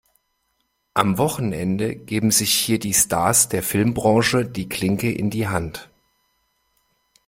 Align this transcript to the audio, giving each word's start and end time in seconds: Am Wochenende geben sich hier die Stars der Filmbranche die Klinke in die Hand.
Am 0.95 1.19
Wochenende 1.19 1.95
geben 1.95 2.31
sich 2.31 2.51
hier 2.55 2.79
die 2.79 2.95
Stars 2.95 3.49
der 3.49 3.61
Filmbranche 3.61 4.45
die 4.45 4.67
Klinke 4.67 5.11
in 5.11 5.29
die 5.29 5.47
Hand. 5.47 5.91